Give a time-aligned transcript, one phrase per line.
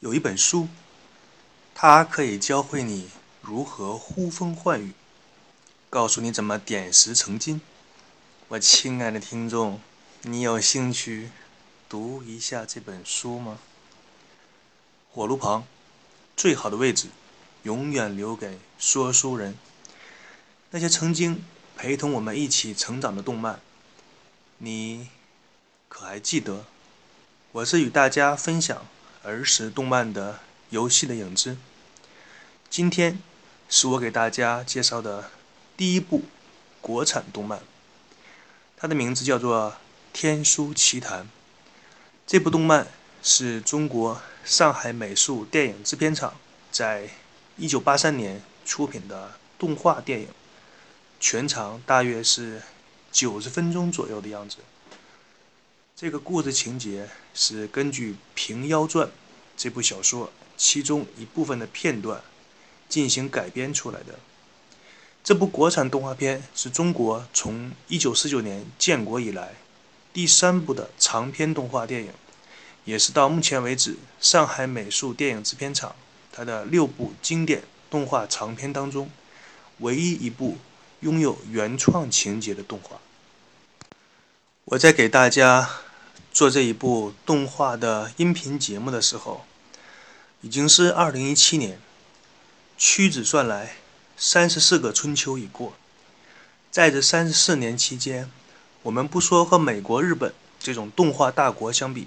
[0.00, 0.66] 有一本书，
[1.74, 3.10] 它可以教会你
[3.42, 4.94] 如何呼风唤雨，
[5.90, 7.60] 告诉你怎么点石成金。
[8.48, 9.78] 我亲爱的听众，
[10.22, 11.30] 你有兴趣
[11.86, 13.58] 读一下这本书吗？
[15.12, 15.66] 火炉旁，
[16.34, 17.08] 最好的位置，
[17.64, 19.54] 永远留给说书人。
[20.70, 21.44] 那些曾经
[21.76, 23.60] 陪同我们一起成长的动漫，
[24.56, 25.10] 你
[25.90, 26.64] 可还记得？
[27.52, 28.86] 我是与大家分享。
[29.22, 30.40] 儿时动漫的
[30.70, 31.56] 游戏的影子。
[32.68, 33.18] 今天
[33.68, 35.30] 是我给大家介绍的
[35.76, 36.22] 第一部
[36.80, 37.60] 国产动漫，
[38.76, 39.72] 它的名字叫做
[40.12, 41.24] 《天书奇谭》。
[42.26, 42.86] 这部动漫
[43.22, 46.34] 是中国上海美术电影制片厂
[46.70, 47.10] 在
[47.56, 50.28] 一九八三年出品的动画电影，
[51.18, 52.62] 全长大约是
[53.12, 54.58] 九十分钟左右的样子。
[56.00, 59.06] 这个故事情节是根据《平妖传》
[59.54, 62.22] 这部小说其中一部分的片段
[62.88, 64.18] 进行改编出来的。
[65.22, 69.52] 这部国产动画片是中国从1949年建国以来
[70.14, 72.10] 第三部的长篇动画电影，
[72.86, 75.94] 也是到目前为止上海美术电影制片厂
[76.32, 79.10] 它的六部经典动画长片当中
[79.80, 80.56] 唯一一部
[81.00, 82.98] 拥有原创情节的动画。
[84.64, 85.68] 我再给大家。
[86.32, 89.44] 做这一部动画的音频节目的时候，
[90.42, 91.80] 已经是二零一七年，
[92.78, 93.76] 屈指算来，
[94.16, 95.74] 三十四个春秋已过。
[96.70, 98.30] 在这三十四年期间，
[98.82, 102.06] 我们不说和美国、日本这种动画大国相比，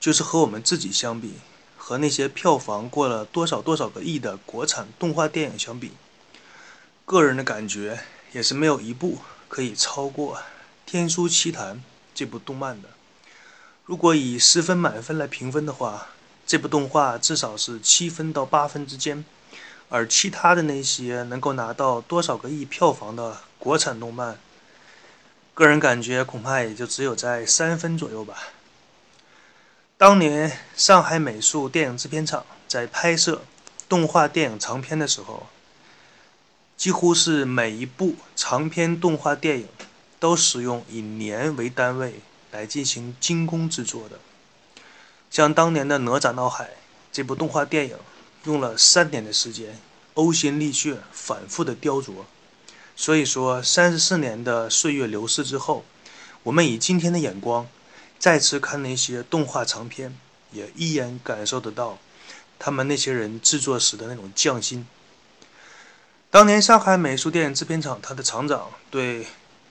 [0.00, 1.34] 就是和我们自己相比，
[1.76, 5.92] 和那些票房过了多少多少个亿的国产动画电影相比，
[7.04, 8.00] 个人的感觉
[8.32, 10.36] 也是没有一部可以超过
[10.86, 11.76] 《天书奇谭》
[12.14, 12.88] 这部动漫的。
[13.90, 16.06] 如果以十分满分来评分的话，
[16.46, 19.24] 这部动画至少是七分到八分之间，
[19.88, 24.38] 而其他的那些能够拿到多少个亿票房的国产动漫，
[25.54, 28.36] 个人感觉恐怕也就只有在三分左右吧。
[29.98, 33.42] 当年上海美术电影制片厂在拍摄
[33.88, 35.48] 动画电影长片的时候，
[36.76, 39.66] 几乎是每一部长篇动画电影
[40.20, 42.20] 都使用以年为单位。
[42.52, 44.18] 来进行精工制作的，
[45.30, 46.64] 像当年的《哪吒闹海》
[47.12, 47.96] 这部动画电影，
[48.44, 49.78] 用了三年的时间，
[50.14, 52.24] 呕心沥血，反复的雕琢。
[52.96, 55.84] 所以说，三十四年的岁月流逝之后，
[56.42, 57.66] 我们以今天的眼光
[58.18, 60.16] 再次看那些动画长片，
[60.52, 61.98] 也依然感受得到
[62.58, 64.86] 他们那些人制作时的那种匠心。
[66.30, 69.26] 当年上海美术电影制片厂，它的厂长对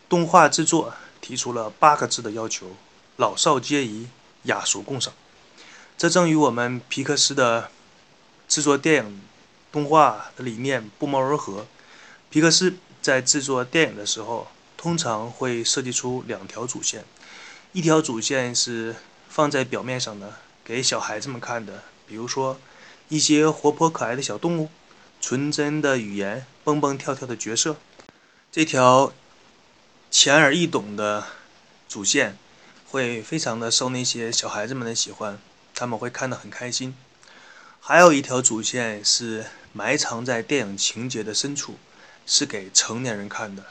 [0.07, 0.93] 动画制作。
[1.21, 2.75] 提出了八个字的要求：
[3.17, 4.07] 老少皆宜，
[4.43, 5.13] 雅俗共赏。
[5.97, 7.69] 这正与我们皮克斯的
[8.47, 9.21] 制作电影
[9.71, 11.65] 动画的理念不谋而合。
[12.29, 14.47] 皮克斯在制作电影的时候，
[14.77, 17.03] 通常会设计出两条主线：
[17.73, 18.95] 一条主线是
[19.27, 22.57] 放在表面上的，给小孩子们看的，比如说
[23.09, 24.69] 一些活泼可爱的小动物、
[25.19, 27.75] 纯真的语言、蹦蹦跳跳的角色。
[28.51, 29.11] 这条。
[30.11, 31.23] 浅而易懂的
[31.87, 32.35] 主线
[32.87, 35.39] 会非常的受那些小孩子们的喜欢，
[35.75, 36.95] 他们会看得很开心。
[37.79, 41.77] 还有一条主线是埋藏在电影情节的深处，
[42.25, 43.63] 是给成年人看的。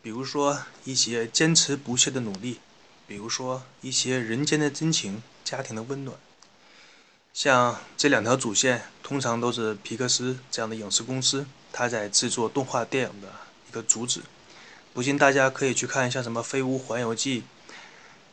[0.00, 2.58] 比如说一些坚持不懈的努力，
[3.06, 6.16] 比如说一些人间的真情、家庭的温暖。
[7.34, 13.28] 像这两条主线，通常都是皮克斯这样的影视公司它在制作动画电影的
[13.68, 14.22] 一个主旨。
[14.94, 17.40] 不信，大家可以去看一下什么《飞屋环游记》，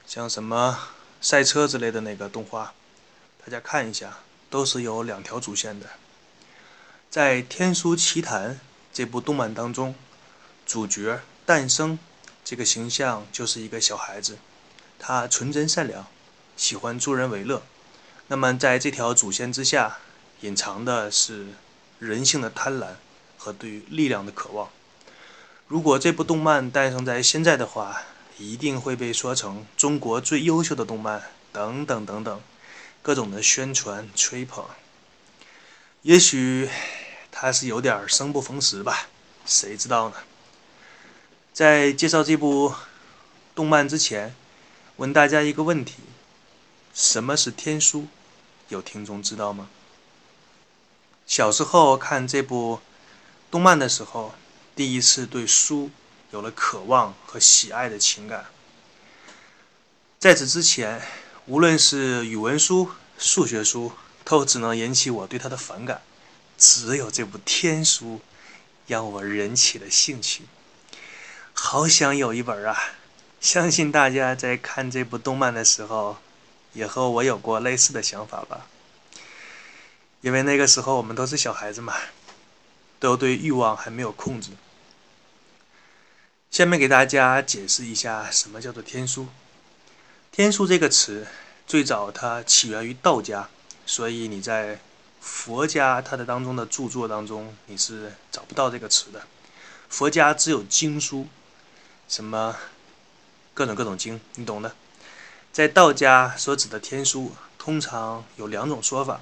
[0.06, 0.78] 像什么
[1.22, 2.74] 赛车之类的那个动画，
[3.42, 4.18] 大家看一下，
[4.50, 5.86] 都是有两条主线的。
[7.10, 8.56] 在《天书奇谭》
[8.92, 9.96] 这部动漫当中，
[10.66, 11.98] 主角诞生
[12.44, 14.38] 这个形象就是一个小孩子，
[15.00, 16.08] 他纯真善良，
[16.58, 17.64] 喜欢助人为乐。
[18.28, 20.00] 那么在这条主线之下，
[20.42, 21.48] 隐藏的是
[22.00, 22.96] 人性的贪婪
[23.38, 24.70] 和对于力量的渴望。
[25.70, 28.02] 如果这部动漫诞生在现在的话，
[28.40, 32.42] 一定会被说成中国最优秀的动漫，等等等等，
[33.04, 34.66] 各种的宣传吹捧。
[36.02, 36.68] 也许
[37.32, 39.10] 他是有点生不逢时吧，
[39.46, 40.16] 谁知道呢？
[41.54, 42.74] 在介绍这部
[43.54, 44.34] 动漫之前，
[44.96, 45.98] 问大家一个问题：
[46.96, 48.08] 什么是天书？
[48.70, 49.70] 有听众知道吗？
[51.28, 52.80] 小时候看这部
[53.52, 54.34] 动漫的时候。
[54.80, 55.92] 第一次对书
[56.32, 58.46] 有了渴望和喜爱的情感。
[60.18, 61.02] 在此之前，
[61.48, 63.92] 无论是语文书、数学书、
[64.24, 66.02] 都只能引起我对他的反感。
[66.58, 68.06] 只有这部《天书》
[68.88, 70.44] 让我燃起了兴趣，
[71.52, 72.74] 好想有一本啊！
[73.42, 76.20] 相信大家在看这部动漫的时候，
[76.72, 78.66] 也和我有过类似的想法吧？
[80.22, 81.94] 因为那个时候我们都是小孩子嘛，
[82.98, 84.52] 都对欲望还没有控制。
[86.52, 89.28] 下面给大家解释一下什么叫做天书。
[90.32, 91.28] 天书这个词
[91.66, 93.50] 最早它起源于道家，
[93.86, 94.80] 所以你在。
[95.22, 99.28] 佛家它的当中的著作当中，你是找不到这个词的。
[99.90, 101.28] 佛家只有经书，
[102.08, 102.56] 什么
[103.54, 104.74] 各种各种经，你懂的。
[105.52, 109.20] 在道家所指的天书，通常有两种说法。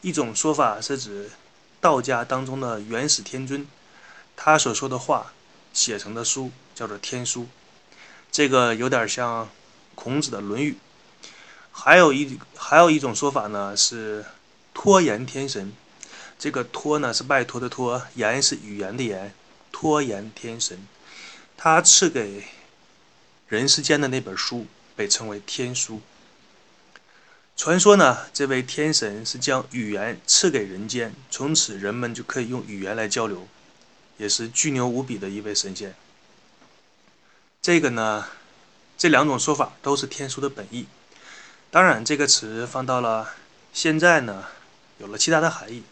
[0.00, 1.30] 一种说法是指
[1.78, 3.68] 道家当中的元始天尊，
[4.34, 5.34] 他所说的话
[5.74, 7.46] 写成的书叫做天书，
[8.30, 9.48] 这个有点像
[9.94, 10.72] 孔子的《论语》。
[11.70, 14.24] 还有一还有一种说法呢是。
[14.76, 15.72] 托言天神，
[16.36, 19.32] 这个托呢是拜托的托，言是语言的言，
[19.70, 20.84] 托言天神，
[21.56, 22.42] 他赐给
[23.46, 24.66] 人世间的那本书
[24.96, 26.00] 被称为天书。
[27.56, 33.46] 传说呢，这位天神是将语言赐给人间，从此人们就可以用语言来交流，
[34.16, 35.94] 也是巨牛无比的一位神仙。
[37.64, 38.26] 这个呢，
[38.98, 40.84] 这两种说法都是天书的本意。
[41.70, 43.30] 当然，这个词放到了
[43.72, 44.44] 现在呢。
[44.98, 45.82] 有了其他的含义，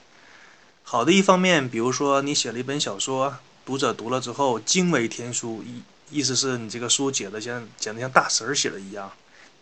[0.82, 9.10] 好的一方面，比如说你写了一本小说，读者读了之后惊为天书，意意思是你这个书写的像简直像大神写的一样，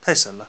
[0.02, 0.48] 太神了。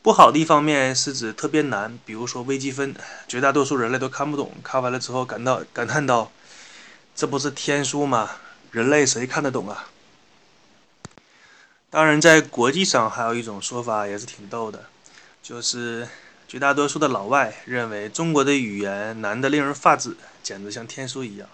[0.00, 2.94] 不好的一方面是指特别难，比如说微积分，
[3.26, 6.30] 绝大多数人类都看不懂，看完了之后感到感叹到，
[7.16, 8.30] 这不是天书吗？
[8.70, 9.88] 人类谁看得懂啊？
[11.92, 14.86] 当然，在国际上还有一种说法也是挺逗的，
[15.42, 16.08] 就是。
[16.48, 21.48] 绝大多数的老外认为中国的语言难得令人发指，简直像天书一样。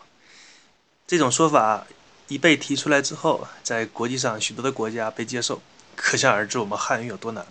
[1.07, 1.87] 这种说法
[2.27, 5.63] 一被提出来之后，在国际上许多的国家被接受，
[5.95, 7.47] 可想而知我们汉语有多难。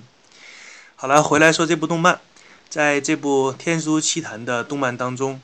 [0.98, 2.19] 好了，回来说这部动漫，
[2.68, 5.42] 在这部《天书奇谭》的动漫当中，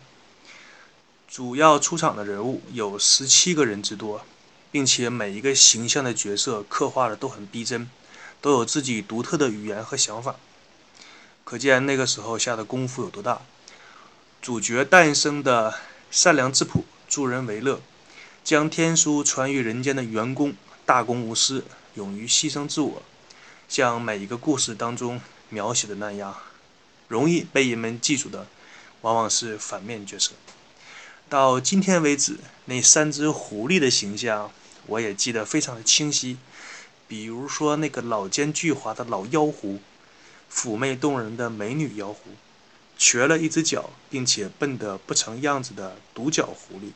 [1.29, 4.25] 主要出场的人物有十七个人之多，
[4.73, 7.87] 并且每一个形象的角色刻画的都很逼真，
[8.41, 10.35] 都有自己独特的语言和想法。
[11.43, 13.43] 可见那个时候下的功夫有多大。
[14.41, 15.75] 主角诞生的
[16.09, 17.81] 善良质朴、助人为乐、
[18.43, 20.55] 将天书传于人间的员工，
[20.87, 23.03] 大公无私、勇于牺牲自我，
[23.69, 26.35] 像每一个故事当中描写的那样，
[27.07, 28.47] 容易被人们记住的，
[29.01, 30.31] 往往是反面角色。
[31.29, 34.51] 到今天为止，那三只狐狸的形象
[34.87, 36.37] 我也记得非常的清晰，
[37.07, 39.79] 比如说那个老奸巨猾的老妖狐。
[40.55, 42.29] 妩媚动人的美女妖狐，
[42.95, 46.91] 瘸了一只脚，并且笨得不成样子的独角狐狸，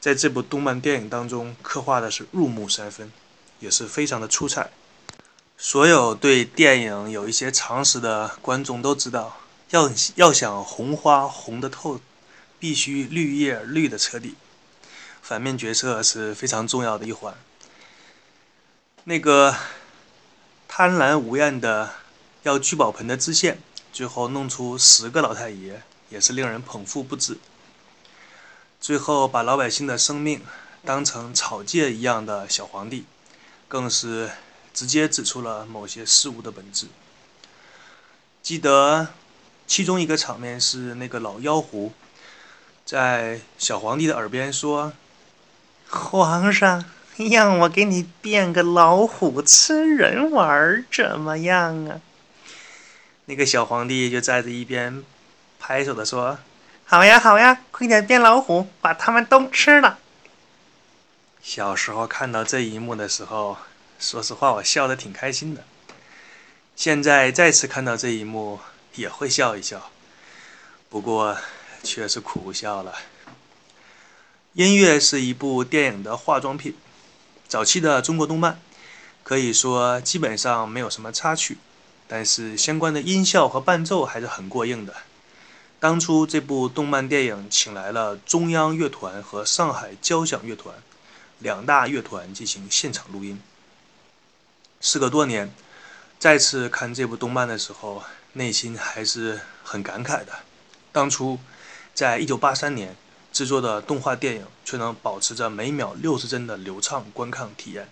[0.00, 3.10] 在这部动漫电影当中刻画的是入木三分，
[3.58, 4.70] 也是非常的出彩。
[5.58, 9.38] 所有对电影有一些常识的观众都知道，
[9.70, 12.00] 要要想红花红得透，
[12.60, 14.36] 必须绿叶绿得彻底。
[15.24, 17.34] 反面角色是非常重要的一环。
[19.04, 19.56] 那个
[20.68, 21.94] 贪婪无厌的。
[22.44, 23.58] 要聚宝盆的知县，
[23.90, 25.80] 最后弄出十个老太爷，
[26.10, 27.38] 也是令人捧腹不止。
[28.78, 30.42] 最后把老百姓的生命
[30.84, 33.06] 当成草芥一样的小皇帝，
[33.66, 34.30] 更是
[34.74, 36.88] 直接指出了某些事物的本质。
[38.42, 39.08] 记得
[39.66, 41.94] 其中一个场面是那个老妖狐
[42.84, 44.92] 在小皇帝的耳边说
[45.94, 46.84] ：“皇上
[47.16, 52.00] 让我给你变个老虎吃人玩儿，怎么样啊？”
[53.26, 55.02] 那个小皇帝就在这一边
[55.58, 56.38] 拍手的说
[56.84, 59.98] ：“好呀，好呀，快点变老虎，把他们都吃了。”
[61.40, 63.56] 小时候看到这一幕的时候，
[63.98, 65.62] 说实话，我笑得挺开心的。
[66.74, 68.58] 现在再次看到这一幕，
[68.96, 69.90] 也会笑一笑，
[70.90, 71.36] 不过
[71.82, 72.94] 却是苦笑了。
[74.54, 76.76] 音乐是一部电影的化妆品，
[77.48, 78.60] 早期的中国动漫
[79.24, 81.58] 可以说基本上没有什么插曲。
[82.06, 84.94] 但是相关的音效和伴奏还是很过硬的。
[85.80, 90.76] 当初这部动漫电影请来了中央乐团和上海交响乐团
[91.40, 93.42] 两大乐团进行现场录音。
[94.80, 95.52] 时隔多年，
[96.20, 100.44] 再次看这部动漫的时候，内心还是很感慨的。
[100.92, 101.40] 当初，
[101.92, 102.94] 在一九八三年
[103.34, 107.90] 制作的动画电影，却能保持着每秒六十帧的流畅观看体验。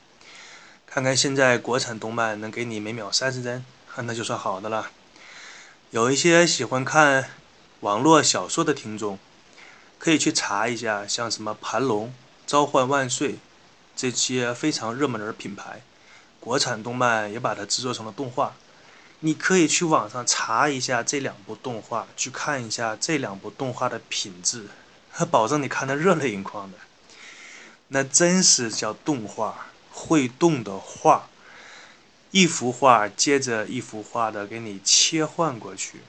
[0.87, 3.65] 看看现在国产动漫能给你每秒三十帧。
[4.07, 4.91] 那就算好的了。
[5.91, 7.29] 有一些喜欢看
[7.81, 9.19] 网络小说的听众，
[9.99, 12.15] 可以去查一下，像什么盘龙、
[12.47, 13.37] 召唤万岁
[13.95, 15.83] 这些非常热门的品牌，
[16.41, 18.55] 国产动漫也把它制作成了动画。
[19.21, 24.69] 你可以去网上查一下这两部动画，去看一下这两部动画的品质，
[25.15, 26.79] 他保证你看得热泪盈眶的。
[27.89, 31.29] 那真是叫动画，会动的画，
[32.31, 36.01] 一幅画接着一幅画的给你切换过去。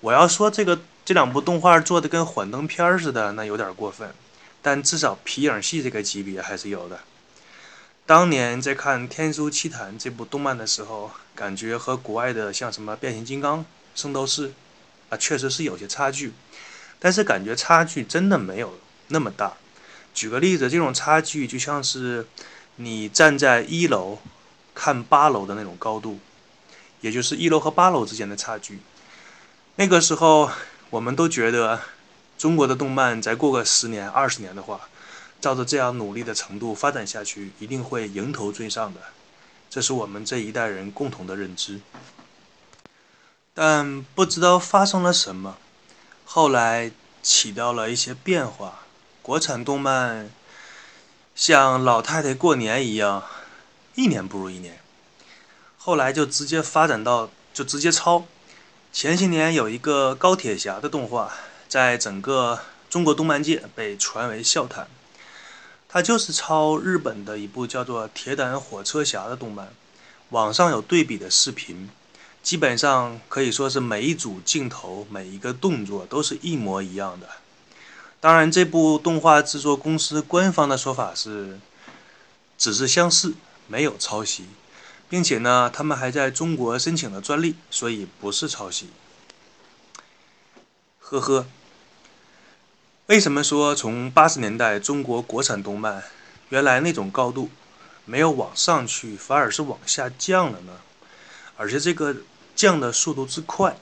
[0.00, 4.12] 我要说这个这两部动画做的跟幻灯片似的，那有点过分，
[4.62, 7.00] 但至少皮影戏这个级别还是有的。
[8.06, 13.64] 当年在看《天书奇谭》这部动漫的时候，感觉和国外的像什么变形金刚、
[13.94, 14.54] 圣斗士
[15.10, 16.32] 啊，确实是有些差距，
[16.98, 18.78] 但是感觉差距真的没有
[19.08, 19.54] 那么大。
[20.14, 22.26] 举个例子，这种差距就像是
[22.76, 24.18] 你站在一楼
[24.74, 26.18] 看八楼的那种高度，
[27.00, 28.80] 也就是一楼和八楼之间的差距。
[29.76, 30.50] 那个时候，
[30.90, 31.80] 我们都觉得
[32.36, 34.88] 中国的动漫再过个十年、二十年的话。
[35.40, 39.00] 照着这样努力的程度发展下去，一定会迎头追上的，
[39.70, 41.78] 这是我们这一代人共同的认知。
[43.54, 45.56] 但不知道发生了什么，
[46.30, 46.90] 后来
[47.22, 48.80] 起到了一些变化，
[49.22, 50.28] 国产动漫
[51.34, 53.24] 像老太太过年一样，
[53.94, 54.78] 一年不如一年。
[55.78, 58.26] 后来就直接发展到就直接抄。
[58.92, 61.32] 前些年有一个高铁侠的动画，
[61.66, 64.86] 在整个中国动漫界被传为笑谈。
[65.88, 69.72] 它就是抄日本的一部叫做《铁胆火车侠》的动漫，
[70.28, 71.88] 网上有对比的视频，
[72.48, 77.28] 基本上可以说是每一组镜头、每一个动作都是一模一样的。
[78.20, 81.60] 当然，这部动画制作公司官方的说法是
[82.56, 83.34] 只是相似，
[83.66, 84.46] 没有抄袭，
[85.10, 88.88] 并且呢，他们还在中国申请了专利，所以不是抄袭。
[91.00, 91.44] 呵呵。
[93.08, 96.02] 为什么说从八十年代中国国产动漫
[96.48, 97.50] 原来那种高度
[98.06, 100.72] 没有往上去，反而是往下降了呢？
[101.58, 102.16] 而且这个
[102.58, 103.78] 降的速度之快，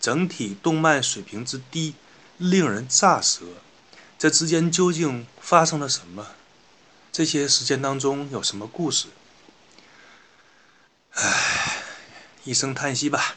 [0.00, 1.96] 整体动漫水平之低，
[2.38, 3.42] 令人咋舌。
[4.16, 6.28] 这之间究竟发生了什么？
[7.10, 9.08] 这些时间当中有什么故事？
[11.14, 11.82] 唉，
[12.44, 13.34] 一声叹息吧。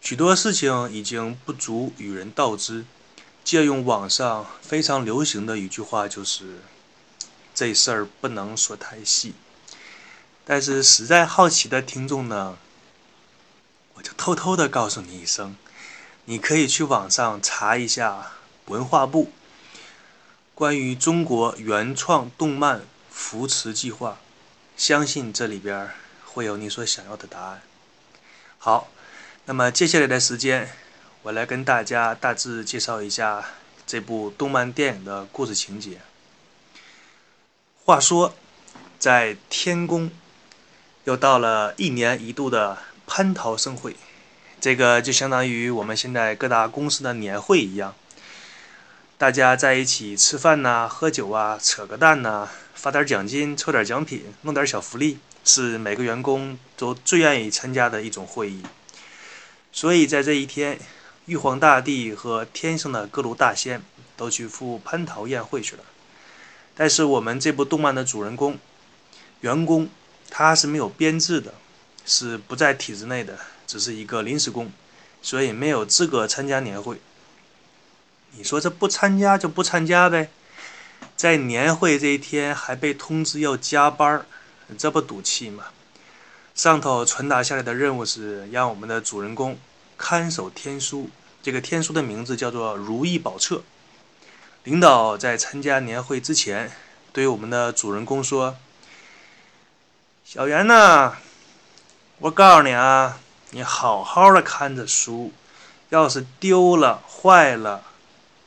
[0.00, 2.86] 许多事情已经不足与人道之。
[3.44, 6.60] 借用网上非常流行的一句话，就是
[7.54, 9.34] “这事儿不能说太细”。
[10.46, 12.56] 但是实在好奇的听众呢，
[14.04, 15.56] 就偷偷的告诉你一声，
[16.26, 18.32] 你可以去网上查一下
[18.66, 19.32] 文化部
[20.54, 24.18] 关于中国原创动漫扶持计划，
[24.76, 25.90] 相信这里边
[26.26, 27.62] 会有你所想要的答案。
[28.58, 28.88] 好，
[29.46, 30.70] 那么接下来的时间。
[31.22, 33.42] 我来跟大家大致介绍一下
[33.86, 36.02] 这部动漫电影的故事情节。
[37.82, 38.34] 话说，
[38.98, 40.10] 在天宫，
[41.04, 43.96] 又到了一年一度的蟠桃盛会，
[44.60, 47.94] 这个就相当于我们现在各大公司的年会一样，
[49.18, 58.62] 大家在一起吃饭呐、喝酒啊、扯个蛋呐、发点奖金、抽点奖品、弄点小福利，是每个员工都最愿意参加的一种会议。
[59.72, 60.78] 所以在这一天。
[61.26, 63.82] 玉皇大帝和天上的各路大仙
[64.14, 65.82] 都去赴蟠桃宴会去了，
[66.76, 68.58] 但是我们这部动漫的主人公
[69.40, 69.88] 员工
[70.28, 71.54] 他是没有编制的，
[72.04, 74.70] 是不在体制内的，只是一个临时工，
[75.22, 77.00] 所以没有资格参加年会。
[78.32, 80.28] 你说这不参加就不参加呗，
[81.16, 84.26] 在年会这一天还被通知要加班
[84.76, 85.64] 这不赌气吗？
[86.54, 89.58] 上头传达下来的任务是让我们的主人公。
[89.96, 91.08] 看守天书，
[91.42, 93.62] 这个天书的名字叫做如意宝册。
[94.64, 96.72] 领导在参加年会之前，
[97.12, 98.56] 对我们的主人公说
[100.26, 101.16] ：“小袁呐，
[102.18, 103.18] 我告诉你啊，
[103.50, 105.32] 你好好的看着书，
[105.90, 107.82] 要是丢了、坏了、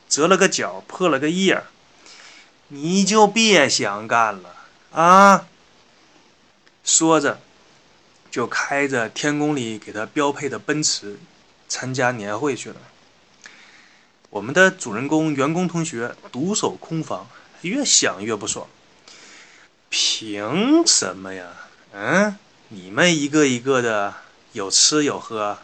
[0.09, 1.63] 折了个角、破了个页，
[2.69, 4.55] 你就别想干了
[4.91, 5.47] 啊！”
[6.83, 7.39] 说着，
[8.31, 11.19] 就开着天宫里给他标配的奔驰。
[11.69, 12.77] 参加年会去了。
[14.29, 17.27] 我们的主人公员工同学独守空房，
[17.59, 18.65] 越想越不爽。
[19.89, 21.45] 凭什么呀？
[21.91, 22.37] 嗯，
[22.69, 24.13] 你们一个一个的
[24.51, 25.59] 有吃有喝，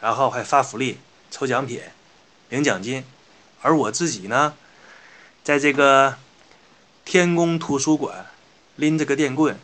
[0.00, 0.98] 然后还发福利、
[1.30, 1.80] 抽奖品、
[2.48, 3.04] 领奖金，
[3.62, 4.54] 而我自己呢，
[5.44, 6.16] 在这个
[7.04, 8.26] 天宫图书馆
[8.74, 9.56] 拎着个电棍，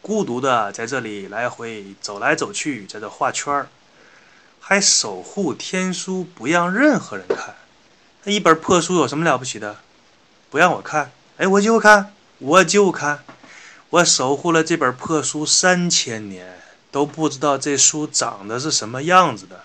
[0.00, 3.68] 孤独的在这里来回走来走去，在这画圈儿。
[4.62, 7.56] 还守护天书，不让任何人看，
[8.24, 9.78] 那一本破书有什么了不起的？
[10.48, 13.24] 不让我看，哎，我就看，我就看，
[13.90, 19.64] 我守护了这本破书三千年，都不知道这书长得是什么样子的。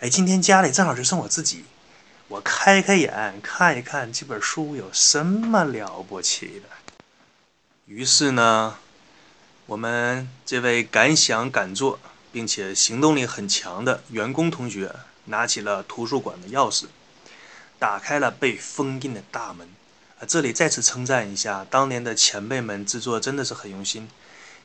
[0.00, 1.64] 哎，今天家里正好就剩我自己，
[2.26, 6.68] 我开开眼看一看这本书有什么了不起的。
[7.86, 8.78] 于是呢，
[9.66, 12.00] 我们这位敢想敢做
[12.32, 14.92] 并且行动力很强的员工同学，
[15.26, 16.86] 拿起了图书馆的钥匙。
[17.78, 19.68] 打开了被封印的大门，
[20.26, 24.08] 这里再次称赞一下当年的前辈们制作真的是很用心。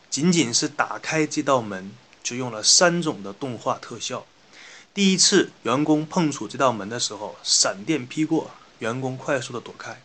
[0.10, 1.92] 仅仅是打开这道门，
[2.24, 4.26] 就用了三种的动画特效。
[4.94, 10.02] 第一次员工碰触这道门的时候，闪电劈过，员工快速的躲开。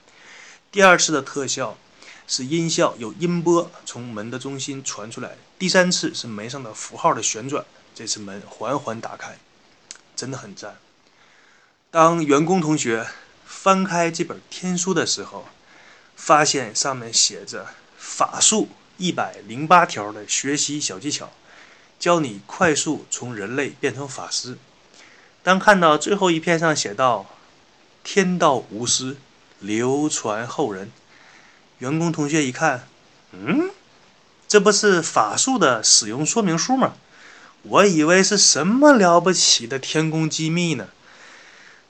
[0.71, 1.77] 第二次的特效
[2.27, 5.37] 是音效有音波从门的中心传出来。
[5.59, 9.39] 第三次是门上的符号的旋转，这次门缓缓打开，
[10.17, 10.77] 真的很赞。
[11.91, 13.07] 当员工同学
[13.63, 15.47] 翻开这本天书的时候，
[16.17, 21.31] 发现上面写着“法术一百零八条的学习小技巧，
[21.97, 24.59] 教你快速从人类变成法师”。
[25.45, 27.27] 当看到最后一篇上写道
[28.03, 29.19] “天道无私，
[29.61, 30.91] 流传后人”，
[31.79, 32.89] 员工同学一看，
[33.31, 33.71] 嗯，
[34.49, 36.95] 这不是法术的使用说明书吗？
[37.63, 40.89] 我以为是什么了不起的天宫机密呢。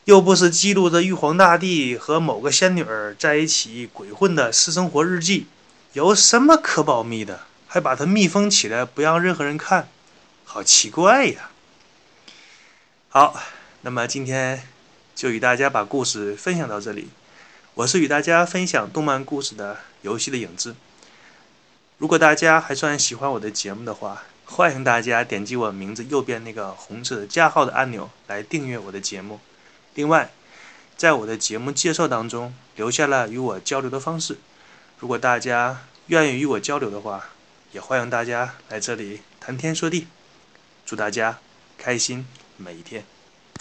[0.05, 5.47] 又不是记录着玉皇大帝和某个仙女儿在一起鬼混的私生活日记，
[5.93, 7.41] 有什么可保密的？
[7.69, 9.89] 还把它密封起来，不让任何人看，
[10.45, 11.51] 好奇怪呀！
[13.09, 13.41] 好，
[13.83, 14.65] 那么今天
[15.15, 17.09] 就与大家把故事分享到这里。
[17.75, 20.75] 我是与大家分享动漫故事的游戏的影子。
[21.97, 29.41] 如果大家还算喜欢我的节目的话，欢迎大家点击我名字右边那个红色加号的按钮来订阅我的节目。
[29.95, 30.31] 另外，
[30.97, 34.39] 在我的节目介绍当中留下了与我交流的方式。
[34.99, 37.27] 如果大家愿意与我交流的话，
[37.73, 40.07] 也欢迎大家来这里谈天说地。
[40.87, 41.39] 祝大家
[41.77, 42.27] 开心
[42.57, 43.05] 每一天。